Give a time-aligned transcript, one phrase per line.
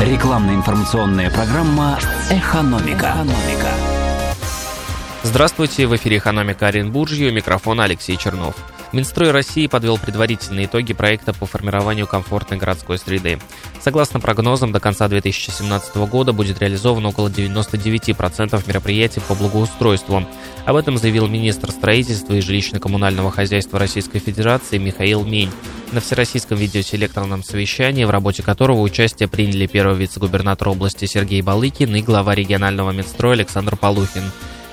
[0.00, 1.98] Рекламно-информационная программа
[2.30, 2.98] «Экономика».
[2.98, 3.68] «Экономика».
[5.24, 8.54] Здравствуйте, в эфире «Экономика» Оренбуржье, у микрофона Алексей Чернов.
[8.92, 13.40] Минстрой России подвел предварительные итоги проекта по формированию комфортной городской среды.
[13.80, 20.24] Согласно прогнозам, до конца 2017 года будет реализовано около 99% мероприятий по благоустройству.
[20.64, 25.50] Об этом заявил министр строительства и жилищно-коммунального хозяйства Российской Федерации Михаил Мень
[25.92, 32.02] на всероссийском видеоселекторном совещании, в работе которого участие приняли первый вице-губернатор области Сергей Балыкин и
[32.02, 34.24] глава регионального Минстроя Александр Полухин.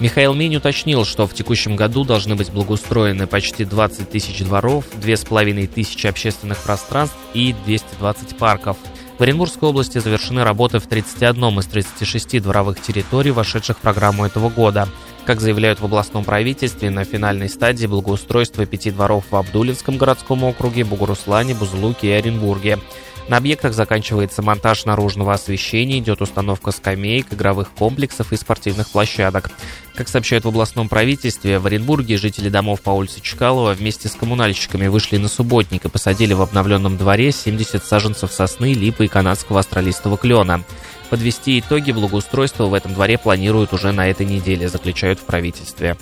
[0.00, 5.66] Михаил Минь уточнил, что в текущем году должны быть благоустроены почти 20 тысяч дворов, 2,5
[5.66, 8.76] тысячи общественных пространств и 220 парков.
[9.18, 14.48] В Оренбургской области завершены работы в 31 из 36 дворовых территорий, вошедших в программу этого
[14.48, 14.88] года.
[15.28, 20.84] Как заявляют в областном правительстве, на финальной стадии благоустройства пяти дворов в Абдулинском городском округе,
[20.84, 22.78] Бугуруслане, Бузулуке и Оренбурге.
[23.28, 29.50] На объектах заканчивается монтаж наружного освещения, идет установка скамеек, игровых комплексов и спортивных площадок.
[29.94, 34.86] Как сообщают в областном правительстве, в Оренбурге жители домов по улице Чкалова вместе с коммунальщиками
[34.86, 40.16] вышли на субботник и посадили в обновленном дворе 70 саженцев сосны, липы и канадского астролистого
[40.16, 40.64] клена.
[41.10, 45.96] Подвести итоги благоустройства в этом дворе планируют уже на этой неделе, заключают в правительстве.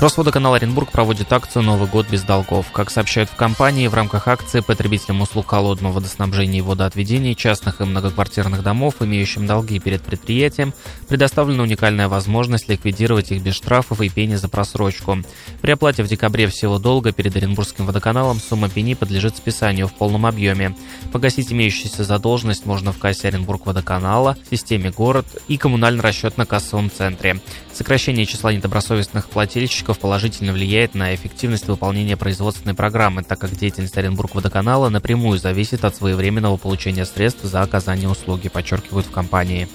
[0.00, 2.72] Росводоканал Оренбург проводит акцию «Новый год без долгов».
[2.72, 7.84] Как сообщают в компании, в рамках акции потребителям услуг холодного водоснабжения и водоотведения частных и
[7.84, 10.72] многоквартирных домов, имеющим долги перед предприятием,
[11.06, 15.18] предоставлена уникальная возможность ликвидировать их без штрафов и пени за просрочку.
[15.60, 20.24] При оплате в декабре всего долга перед Оренбургским водоканалом сумма пени подлежит списанию в полном
[20.24, 20.76] объеме.
[21.12, 27.42] Погасить имеющуюся задолженность можно в кассе Оренбург водоканала, системе город и коммунально-расчетно-кассовом центре.
[27.74, 33.96] Сокращение числа недобросовестных плательщиков поставщиков положительно влияет на эффективность выполнения производственной программы, так как деятельность
[33.96, 39.68] Оренбург водоканала напрямую зависит от своевременного получения средств за оказание услуги, подчеркивают в компании.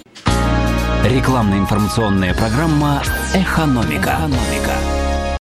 [1.04, 3.02] Рекламно-информационная программа
[3.34, 4.16] «Экономика».
[4.16, 4.95] «Экономика».